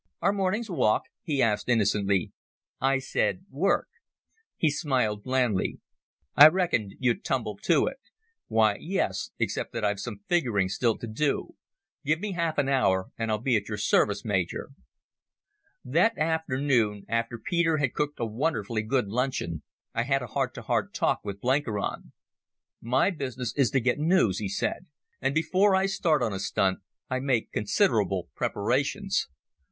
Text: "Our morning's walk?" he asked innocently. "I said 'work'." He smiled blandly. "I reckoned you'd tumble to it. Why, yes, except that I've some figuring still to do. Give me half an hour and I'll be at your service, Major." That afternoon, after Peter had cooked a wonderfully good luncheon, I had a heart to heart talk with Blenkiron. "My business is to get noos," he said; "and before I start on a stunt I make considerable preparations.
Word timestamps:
"Our 0.19 0.33
morning's 0.33 0.67
walk?" 0.67 1.03
he 1.21 1.43
asked 1.43 1.69
innocently. 1.69 2.31
"I 2.79 2.97
said 2.97 3.45
'work'." 3.51 3.87
He 4.57 4.71
smiled 4.71 5.21
blandly. 5.23 5.79
"I 6.35 6.47
reckoned 6.47 6.95
you'd 6.97 7.23
tumble 7.23 7.55
to 7.57 7.85
it. 7.85 7.99
Why, 8.47 8.77
yes, 8.79 9.29
except 9.37 9.73
that 9.73 9.85
I've 9.85 9.99
some 9.99 10.21
figuring 10.27 10.69
still 10.69 10.97
to 10.97 11.05
do. 11.05 11.53
Give 12.03 12.19
me 12.19 12.31
half 12.31 12.57
an 12.57 12.67
hour 12.67 13.11
and 13.15 13.29
I'll 13.29 13.37
be 13.37 13.55
at 13.55 13.69
your 13.69 13.77
service, 13.77 14.25
Major." 14.25 14.71
That 15.85 16.17
afternoon, 16.17 17.05
after 17.07 17.37
Peter 17.37 17.77
had 17.77 17.93
cooked 17.93 18.19
a 18.19 18.25
wonderfully 18.25 18.81
good 18.81 19.05
luncheon, 19.07 19.61
I 19.93 20.01
had 20.01 20.23
a 20.23 20.33
heart 20.33 20.55
to 20.55 20.63
heart 20.63 20.95
talk 20.95 21.19
with 21.23 21.39
Blenkiron. 21.41 22.11
"My 22.81 23.11
business 23.11 23.53
is 23.55 23.69
to 23.69 23.79
get 23.79 23.99
noos," 23.99 24.39
he 24.39 24.49
said; 24.49 24.87
"and 25.21 25.35
before 25.35 25.75
I 25.75 25.85
start 25.85 26.23
on 26.23 26.33
a 26.33 26.39
stunt 26.39 26.79
I 27.07 27.19
make 27.19 27.51
considerable 27.51 28.29
preparations. 28.33 29.27